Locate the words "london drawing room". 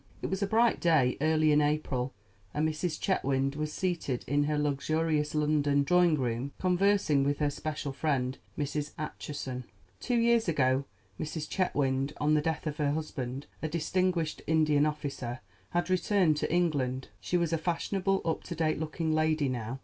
5.35-6.53